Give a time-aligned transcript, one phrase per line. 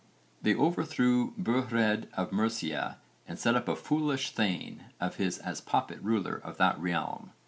[0.41, 6.01] They overthrew Burhred of Mercia and set up a foolish thegn of his as puppet
[6.01, 7.33] ruler of that realm.